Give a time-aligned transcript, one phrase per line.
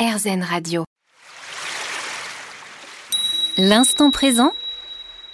[0.00, 0.84] RZN Radio.
[3.58, 4.54] L'instant présent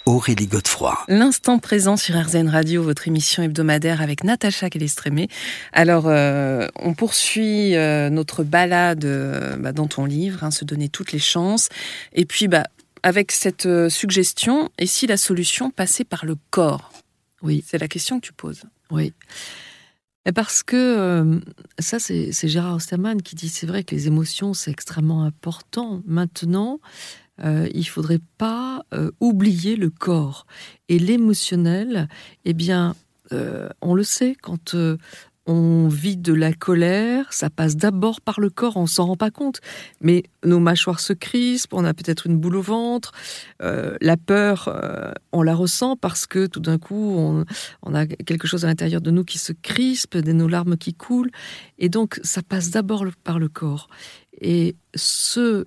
[0.05, 0.93] Aurélie Godefroy.
[1.07, 5.29] L'instant présent sur RZN Radio, votre émission hebdomadaire avec Natacha Kelestrémé.
[5.71, 10.89] Alors, euh, on poursuit euh, notre balade euh, bah, dans ton livre, hein, se donner
[10.89, 11.69] toutes les chances.
[12.11, 12.67] Et puis, bah,
[13.03, 16.91] avec cette suggestion, et si la solution passait par le corps?
[17.41, 17.63] Oui.
[17.65, 18.63] C'est la question que tu poses.
[18.91, 19.13] Oui.
[20.35, 21.41] Parce que
[21.79, 26.01] ça, c'est Gérard Osterman qui dit c'est vrai que les émotions, c'est extrêmement important.
[26.05, 26.79] Maintenant,
[27.43, 30.45] euh, il faudrait pas euh, oublier le corps.
[30.89, 32.09] Et l'émotionnel,
[32.45, 32.95] eh bien,
[33.31, 34.97] euh, on le sait, quand euh,
[35.47, 39.31] on vit de la colère, ça passe d'abord par le corps, on s'en rend pas
[39.31, 39.61] compte.
[40.01, 43.11] Mais nos mâchoires se crispent, on a peut-être une boule au ventre,
[43.59, 44.69] la peur,
[45.31, 47.45] on la ressent parce que tout d'un coup, on,
[47.83, 50.93] on, a quelque chose à l'intérieur de nous qui se crispe, des nos larmes qui
[50.93, 51.31] coulent.
[51.79, 53.87] Et donc, ça passe d'abord par le corps.
[54.41, 55.65] Et ce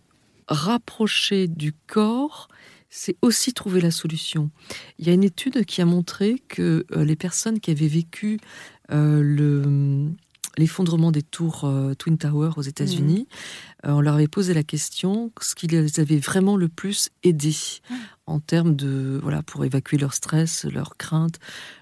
[0.48, 2.48] rapprocher du corps,
[2.90, 4.50] c'est aussi trouver la solution.
[4.98, 8.38] Il y a une étude qui a montré que euh, les personnes qui avaient vécu
[8.38, 10.10] euh, le
[10.56, 13.88] l'effondrement des tours euh, Twin Towers aux États-Unis, mmh.
[13.88, 17.54] euh, on leur avait posé la question ce qui les avait vraiment le plus aidé
[17.88, 17.94] mmh.
[18.26, 21.38] en termes de voilà pour évacuer leur stress, leurs craintes,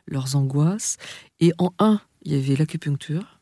[0.06, 0.96] leurs angoisses.
[1.40, 3.40] Et en un, il y avait l'acupuncture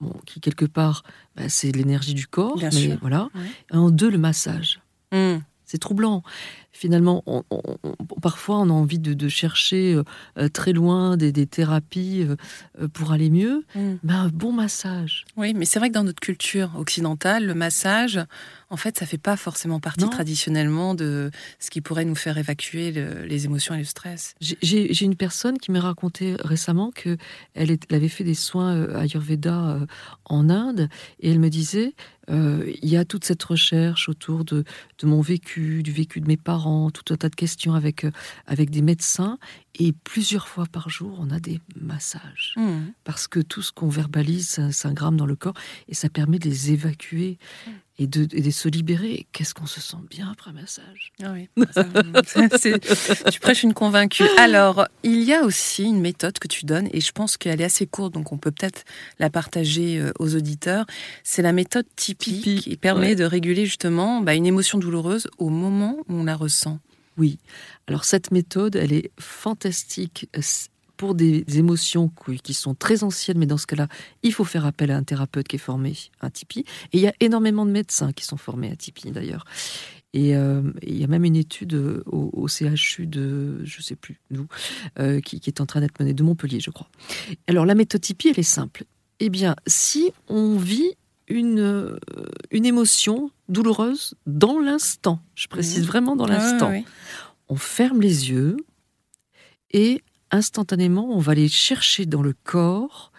[0.00, 1.02] bon, qui quelque part,
[1.36, 2.98] bah, c'est l'énergie du corps, Bien mais sûr.
[3.00, 3.28] voilà.
[3.34, 3.50] Ouais.
[3.72, 4.80] Et en deux, le massage.
[5.12, 5.38] Mmh.
[5.70, 6.22] C'est troublant.
[6.72, 10.00] Finalement, on, on, on, parfois, on a envie de, de chercher
[10.38, 12.26] euh, très loin des, des thérapies
[12.80, 13.66] euh, pour aller mieux.
[13.76, 15.26] Mais un bon massage.
[15.36, 18.18] Oui, mais c'est vrai que dans notre culture occidentale, le massage,
[18.70, 20.10] en fait, ça fait pas forcément partie Non.
[20.10, 24.34] traditionnellement de ce qui pourrait nous faire évacuer le- les émotions et le stress.
[24.40, 27.16] J'ai- une personne qui m'a raconté récemment que
[27.54, 29.86] elle, est- elle avait fait des soins euh, Ayurveda euh,
[30.24, 30.88] en Inde
[31.20, 31.94] et elle me disait
[32.30, 34.64] euh, il y a toute cette recherche autour de,
[34.98, 38.04] de mon vécu, du vécu de mes parents, tout un tas de questions avec,
[38.46, 39.38] avec des médecins
[39.78, 42.92] et plusieurs fois par jour on a des massages Mmh.
[43.04, 45.54] parce que tout ce qu'on verbalise s'ingramme dans le corps
[45.88, 47.38] et ça permet de les évacuer
[47.98, 49.26] et de, et de se libérer.
[49.32, 51.12] Qu'est-ce qu'on se sent bien après un massage?
[51.22, 51.84] Ah oui, ça,
[52.58, 54.24] c'est- tu prêches une convaincue.
[54.38, 57.64] Alors, il y a aussi une méthode que tu donnes, et je pense qu'elle est
[57.64, 58.84] assez courte, donc on peut peut-être
[59.18, 60.86] la partager euh, aux auditeurs.
[61.24, 63.14] C'est la méthode Tipeee, Tipeee, qui permet ouais.
[63.16, 66.78] de réguler justement bah, une émotion douloureuse au moment où on la ressent.
[67.16, 67.38] Oui.
[67.88, 70.40] Alors cette méthode, elle est fantastique euh,
[70.98, 72.10] pour des émotions
[72.42, 73.88] qui sont très anciennes, mais dans ce cas-là,
[74.22, 76.64] il faut faire appel à un thérapeute qui est formé à Tipeee.
[76.92, 79.44] Et il y a énormément de médecins qui sont formés à Tipeee d'ailleurs.
[80.12, 81.74] Et euh, il y a même une étude
[82.06, 84.46] au, au CHU de, je sais plus d'où,
[84.98, 86.88] euh, qui, qui est en train d'être menée de Montpellier, je crois.
[87.46, 88.84] Alors la méthode Tipeee, elle est simple.
[89.20, 90.92] Eh bien, si on vit
[91.28, 91.98] une, euh,
[92.50, 95.86] une émotion douloureuse dans l'instant, je précise Mhm.
[95.86, 96.84] vraiment dans l'instant, Ah, oui.
[97.48, 98.56] on ferme les yeux
[99.72, 103.12] et instantanément, on va aller chercher dans le corps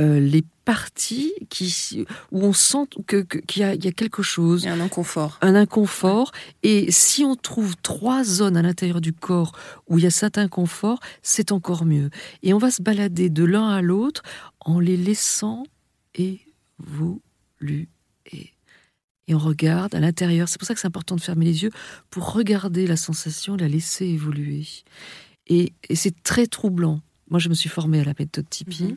[0.00, 3.92] euh, les parties qui, où on sent que- que- qu'il y, a- il y a
[3.92, 5.38] quelque chose, Il y a un inconfort.
[5.40, 6.30] un inconfort.
[6.62, 10.38] Et si on trouve trois zones à l'intérieur du corps où il y a cet
[10.38, 12.10] inconfort, c'est encore mieux.
[12.44, 14.22] Et on va se balader de l'un à l'autre
[14.60, 15.64] en les laissant
[16.14, 17.88] évoluer.
[19.30, 20.48] Et on regarde à l'intérieur.
[20.48, 21.70] C'est pour ça que c'est important de fermer les yeux
[22.08, 24.66] pour regarder la sensation, la laisser évoluer.
[25.48, 27.00] Et, et c'est très troublant.
[27.30, 28.84] Moi, je me suis formée à la méthode Tipeee.
[28.92, 28.96] Mhm.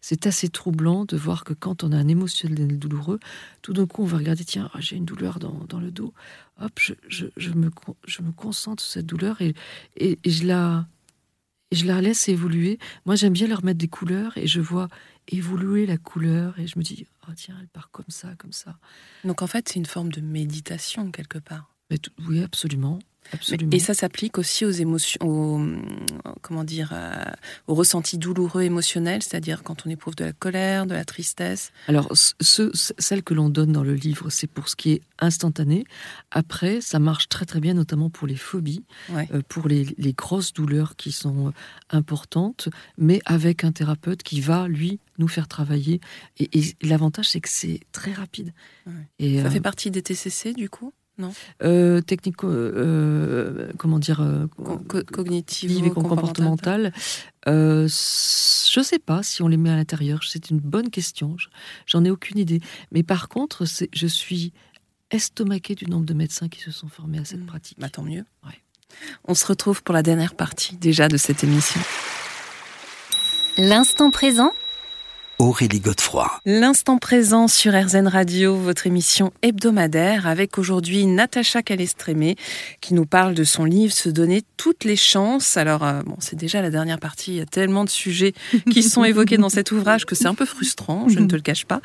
[0.00, 3.18] C'est assez troublant de voir que quand on a un émotionnel douloureux,
[3.62, 6.12] tout d'un coup, on va regarder, tiens, ah, j'ai une douleur dans, dans le dos.
[6.60, 9.54] Hop, je, je, je me, con- je me concentre sur cette douleur et,
[9.96, 10.86] et, et je, la,
[11.72, 12.78] je la laisse évoluer.
[13.06, 14.88] Moi, j'aime bien leur mettre des couleurs et je vois
[15.28, 18.76] évoluer la couleur et je me dis, oh, tiens, elle part comme ça, comme ça.
[19.24, 21.74] Donc en fait, c'est une forme de méditation quelque part.
[21.90, 22.98] Mais tout- oui, absolument.
[23.32, 23.70] Absolument.
[23.72, 25.60] Et ça s'applique aussi aux émotions, aux,
[26.42, 27.12] comment dire, euh,
[27.66, 31.72] aux ressentis douloureux émotionnels, c'est-à-dire quand on éprouve de la colère, de la tristesse.
[31.88, 35.00] Alors, ce, ce- celle que l'on donne dans le livre, c'est pour ce qui est
[35.18, 35.84] instantané.
[36.30, 39.28] Après, ça marche très très bien, notamment pour les phobies, Ouais.
[39.32, 41.50] euh, pour les, les grosses douleurs qui sont euh,
[41.90, 42.68] importantes,
[42.98, 46.00] mais avec un thérapeute qui va, lui, nous faire travailler.
[46.38, 48.52] Et, et l'avantage, c'est que c'est très rapide.
[48.86, 48.92] Ouais.
[49.18, 50.92] Et, Ça euh, fait partie des TCC du coup?
[51.62, 56.92] Euh, technique, euh, comment dire, euh, Co- co- Cognitive et comportementale.
[57.48, 60.20] Euh, je sais pas si on les met à l'intérieur.
[60.28, 61.36] C'est une bonne question.
[61.38, 61.48] Je-
[61.86, 62.60] J'en ai aucune idée.
[62.92, 64.52] Mais par contre, c'est- je suis
[65.10, 67.46] estomaquée du nombre de médecins qui se sont formés à cette Mm.
[67.46, 67.78] pratique.
[67.78, 68.24] Bah, tant mieux.
[68.44, 68.58] Ouais.
[69.24, 71.80] On se retrouve pour la dernière partie déjà de cette émission.
[73.58, 74.52] L'instant présent
[75.40, 76.30] Aurélie Godefroy.
[76.46, 82.36] L'instant présent sur RZN Radio, votre émission hebdomadaire, avec aujourd'hui Natacha Calestrémé,
[82.80, 85.56] qui nous parle de son livre Se donner toutes les chances.
[85.56, 88.32] Alors, euh, bon, c'est déjà la dernière partie, il y a tellement de sujets
[88.70, 91.42] qui sont évoqués dans cet ouvrage que c'est un peu frustrant, je ne te le
[91.42, 91.80] cache pas.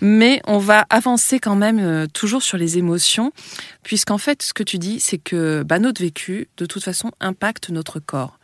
[0.00, 3.32] Mais on va avancer quand même euh, toujours sur les émotions,
[3.82, 7.68] puisqu'en fait, ce que tu dis, c'est que bah, notre vécu, de toute façon, impacte
[7.68, 8.38] notre corps,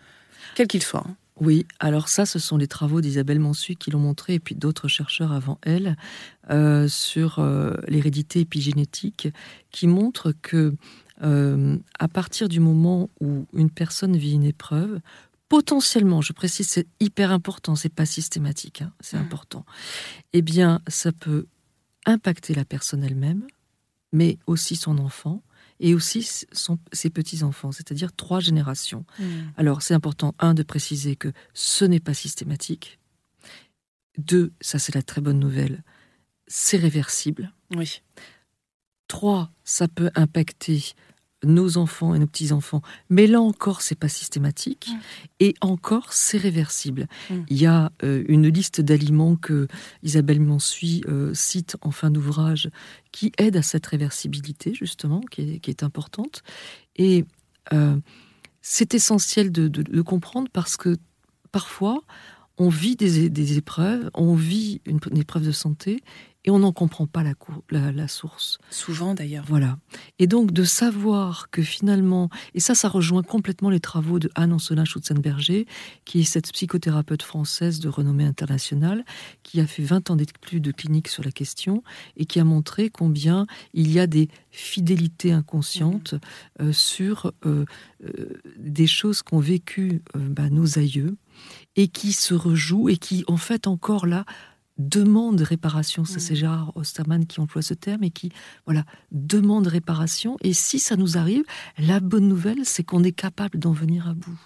[0.54, 1.04] quel qu'il soit.
[1.08, 1.14] hein.
[1.40, 4.88] Oui, alors ça, ce sont les travaux d'Isabelle Mansuy qui l'ont montré, et puis d'autres
[4.88, 5.96] chercheurs avant elle,
[6.50, 9.28] euh, sur euh, l'hérédité épigénétique,
[9.70, 10.74] qui montrent que
[11.22, 15.00] euh, à partir du moment où une personne vit une épreuve,
[15.48, 19.24] potentiellement, je précise, c'est hyper important, c'est pas systématique, hein, c'est Mhm.
[19.24, 19.64] important.
[20.32, 21.46] Eh bien, ça peut
[22.06, 23.46] impacter la personne elle-même,
[24.12, 25.42] mais aussi son enfant
[25.80, 26.22] et aussi
[26.52, 29.04] son- ses petits-enfants, c'est-à-dire trois générations.
[29.56, 32.98] Alors, c'est important, un, de préciser que ce n'est pas systématique.
[34.18, 35.82] Deux, ça c'est la très bonne nouvelle,
[36.46, 37.52] c'est réversible.
[37.74, 38.02] Oui.
[39.08, 40.92] Trois, ça peut impacter
[41.44, 44.88] nos enfants et nos petits-enfants, mais là encore, c'est pas systématique.
[44.90, 44.98] Mm.
[45.40, 47.06] Et encore, c'est réversible.
[47.30, 47.34] Mm.
[47.48, 49.66] Il y a euh, une liste d'aliments que
[50.02, 52.70] Isabelle Mansuy euh, cite en fin d'ouvrage
[53.12, 56.42] qui aide à cette réversibilité, justement, qui est, qui est importante.
[56.96, 57.24] Et
[57.72, 57.96] euh,
[58.60, 60.96] c'est essentiel de, de- de comprendre parce que
[61.52, 62.02] parfois,
[62.58, 66.02] on vit des, épreuves, on vit une, une épreuve de santé
[66.44, 68.58] et on n'en comprend pas la, cour- la- la source.
[68.70, 69.44] Souvent d'ailleurs.
[69.46, 69.78] Voilà.
[70.18, 74.52] Et donc de savoir que finalement, et ça, ça rejoint complètement les travaux de Anne
[74.52, 75.66] Ancelin Schutzenberger,
[76.04, 79.04] qui est cette psychothérapeute française de renommée internationale,
[79.42, 81.82] qui a fait 20 ans d'études de clinique sur la question
[82.16, 86.14] et qui a montré combien il y a des fidélités inconscientes
[86.60, 87.64] euh, sur euh,
[88.04, 91.16] euh, des choses qu'ont vécues bah, nos aïeux
[91.76, 94.24] et qui se rejouent et qui, en fait, encore là,
[94.80, 96.04] demandent réparation.
[96.04, 96.20] Ça, Mm.
[96.20, 98.32] c'est Gérard Osterman qui emploie ce terme et qui,
[98.66, 100.36] voilà, demande réparation.
[100.42, 101.44] Et si ça nous arrive,
[101.78, 104.36] la bonne nouvelle, c'est qu'on est capable d'en venir à bout.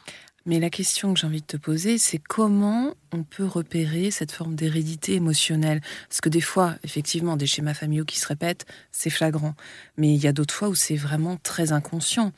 [0.47, 4.31] Mais la question que j'ai envie de te poser, c'est comment on peut repérer cette
[4.31, 5.81] forme d'hérédité émotionnelle?
[6.11, 9.55] Parce que des fois, effectivement, des schémas familiaux qui se répètent, c'est flagrant.
[9.97, 12.33] Mais il y a d'autres fois où c'est vraiment très inconscient.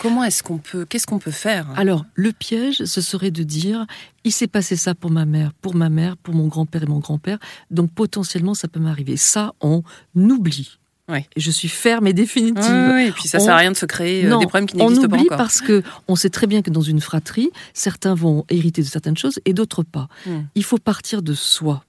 [0.00, 1.66] Comment est-ce qu'on peut, qu'est-ce qu'on peut faire?
[1.76, 3.86] Alors, le piège, ce serait de dire,
[4.24, 6.98] il s'est passé ça pour ma mère, pour ma mère, pour mon grand-père et mon
[6.98, 7.38] grand-père,
[7.70, 9.16] donc potentiellement ça peut m'arriver.
[9.16, 9.82] Ça, on
[10.16, 10.78] oublie.
[11.06, 11.26] Ouais.
[11.36, 12.90] Je suis ferme et définitive.
[12.94, 14.66] Oui, et puis ça On- sert à rien de se créer euh, Non, des problèmes
[14.66, 15.36] qui n'existent pas oublie encore.
[15.38, 19.16] parce que on sait très bien que dans une fratrie, certains vont hériter de certaines
[19.18, 20.08] choses et d'autres pas.
[20.26, 20.44] Hmm.
[20.54, 21.84] Il faut partir de soi.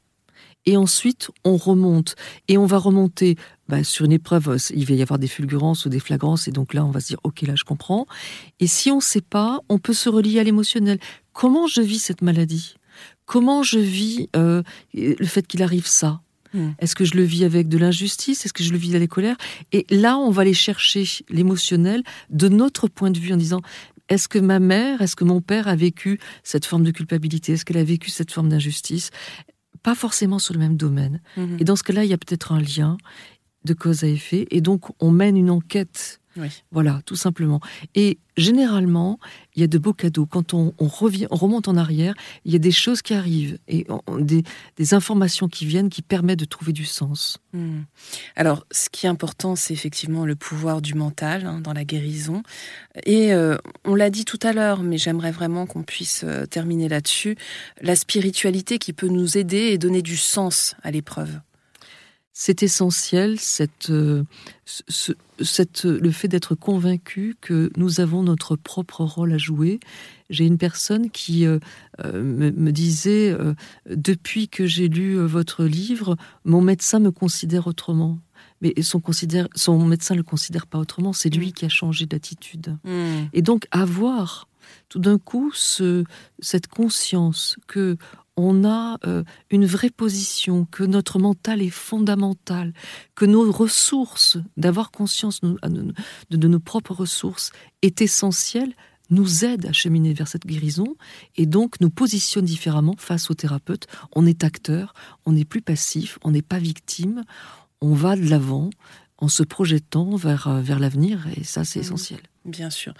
[0.65, 2.15] Et ensuite, on remonte.
[2.47, 5.89] Et on va remonter bah, sur une épreuve, il va y avoir des fulgurances ou
[5.89, 8.05] des flagrances, et donc là, on va se dire, OK, là, je comprends.
[8.59, 10.99] Et si on ne sait pas, on peut se relier à l'émotionnel.
[11.33, 12.75] Comment je vis cette maladie?
[13.25, 14.61] Comment je vis euh,
[14.93, 16.21] le fait qu'il arrive ça?
[16.53, 16.71] Hmm.
[16.79, 18.45] Est-ce que je le vis avec de l'injustice?
[18.45, 19.35] Est-ce que je le vis avec la colère?
[19.71, 23.61] Et là, on va aller chercher l'émotionnel de notre point de vue en disant
[24.07, 27.53] est-ce que ma mère, est-ce que mon père a vécu cette forme de culpabilité?
[27.53, 29.09] Est-ce qu'elle a vécu cette forme d'injustice?
[29.85, 31.21] Pas forcément sur le même domaine.
[31.37, 31.57] Mhm.
[31.59, 32.97] Et dans ce cas-là, il y a peut-être un lien
[33.65, 34.47] de cause à effet.
[34.49, 36.21] Et donc, on mène une enquête.
[36.37, 36.49] Oui.
[36.71, 37.59] Voilà, tout simplement.
[37.95, 39.19] Et généralement,
[39.55, 40.25] il y a de beaux cadeaux.
[40.25, 43.57] Quand on, on revient, on remonte en arrière, il y a des choses qui arrivent
[43.67, 44.43] et on- on- des,
[44.77, 47.37] des informations qui viennent qui permettent de trouver du sens.
[47.53, 47.81] Hmm.
[48.35, 52.43] Alors, ce qui est important, c'est effectivement le pouvoir du mental hein, dans la guérison.
[53.05, 56.89] Et euh, on l'a dit tout à l'heure, mais j'aimerais vraiment qu'on puisse euh, terminer
[56.89, 57.37] là-dessus.
[57.81, 61.39] La spiritualité qui peut nous aider et donner du sens à l'épreuve.
[62.37, 64.23] C'est essentiel, cette, euh,
[64.65, 69.79] ce- cette, le fait d'être convaincu que nous avons notre propre rôle à jouer.
[70.29, 71.59] J'ai une personne qui euh,
[72.03, 73.53] euh, me, me disait, euh,
[73.89, 78.19] depuis que j'ai lu euh, votre livre, mon médecin me considère autrement.
[78.59, 82.05] Mais son, considère, son médecin ne le considère pas autrement, c'est lui qui a changé
[82.05, 82.75] d'attitude.
[82.83, 83.27] Hmm.
[83.31, 84.49] Et donc avoir
[84.89, 86.03] tout d'un coup ce,
[86.39, 87.95] cette conscience que
[88.37, 92.73] on a euh, une vraie position, que notre mental est fondamental,
[93.15, 97.51] que nos ressources, d'avoir conscience de, nos propres ressources
[97.81, 98.73] est essentielle,
[99.11, 100.95] nous aide à cheminer vers cette guérison
[101.35, 103.85] et donc nous positionne différemment face au thérapeute.
[104.15, 104.93] On est acteur,
[105.25, 107.23] on n'est plus passif, on n'est pas victime,
[107.81, 108.69] on va de l'avant
[109.17, 111.85] en se projetant vers, euh, vers l'avenir et ça c'est Mhm.
[111.85, 112.19] essentiel.
[112.45, 112.93] Bien sûr.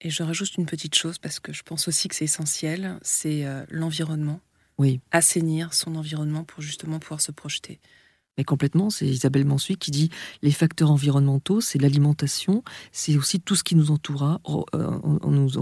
[0.00, 3.44] Et je rajoute une petite chose parce que je pense aussi que c'est essentiel, c'est
[3.46, 4.40] euh, l'environnement.
[4.78, 5.00] Oui.
[5.10, 7.80] Assainir son environnement pour justement pouvoir se projeter.
[8.38, 10.10] Mais complètement, c'est Isabelle Mansuy qui dit
[10.42, 14.38] les facteurs environnementaux, c'est l'alimentation, c'est aussi tout ce qui nous entoure,
[14.74, 15.58] euh, nous,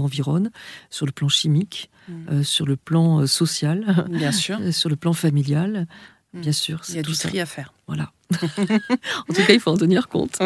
[0.00, 0.50] environne,
[0.88, 2.12] sur le plan chimique, mm.
[2.30, 5.86] euh, sur le plan euh, social, bien sûr, sur le plan familial.
[6.34, 6.82] Bien sûr.
[6.88, 7.72] Il y a du tri à faire.
[7.86, 8.10] Voilà.
[8.32, 10.38] en tout cas, il faut en tenir compte.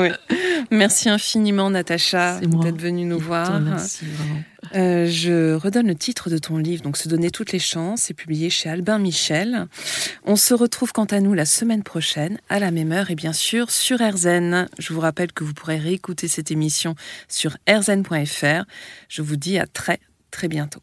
[0.70, 3.60] Merci infiniment, Natacha, d'être venue nous voir.
[3.60, 4.06] Merci,
[4.74, 8.14] euh, je redonne le titre de ton livre, donc Se donner toutes les chances, c'est
[8.14, 9.66] publié chez Albin Michel.
[10.24, 13.32] On se retrouve quant à nous la semaine prochaine, à la même heure et bien
[13.32, 14.68] sûr sur RZN.
[14.78, 16.96] Je vous rappelle que vous pourrez réécouter cette émission
[17.28, 18.64] sur rzn.fr.
[19.08, 20.82] Je vous dis à très très bientôt.